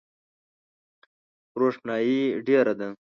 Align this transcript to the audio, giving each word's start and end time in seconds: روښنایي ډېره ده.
روښنایي 1.59 2.21
ډېره 2.47 2.73
ده. 2.79 2.87